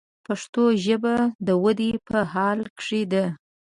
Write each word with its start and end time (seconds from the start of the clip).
پښتو 0.25 0.63
ژبه 0.85 1.15
د 1.47 1.49
ودې 1.63 1.91
په 2.07 2.17
حال 2.33 2.59
کښې 2.77 3.01
ده. 3.11 3.25